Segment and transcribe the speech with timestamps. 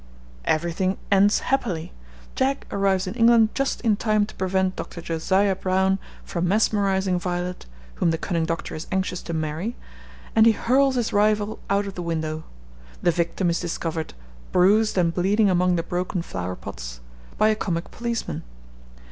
[0.45, 1.93] Everything ends happily.
[2.33, 4.99] Jack arrives in England just in time to prevent Dr.
[4.99, 7.67] Josiah Brown from mesmerising Violet
[8.01, 9.75] whom the cunning doctor is anxious to marry,
[10.35, 12.45] and he hurls his rival out of the window.
[13.03, 14.15] The victim is discovered
[14.51, 16.99] 'bruised and bleeding among the broken flower pots'
[17.37, 18.41] by a comic policeman.